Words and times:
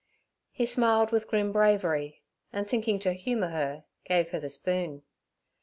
He 0.51 0.65
smiled 0.65 1.11
with 1.11 1.27
grim 1.27 1.51
bravery, 1.51 2.23
and 2.51 2.67
thinking 2.67 2.97
to 3.01 3.13
humour 3.13 3.49
her, 3.49 3.85
gave 4.03 4.31
her 4.31 4.39
the 4.39 4.49
spoon. 4.49 5.03